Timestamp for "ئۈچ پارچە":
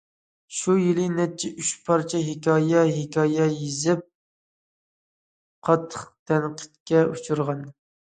1.55-2.21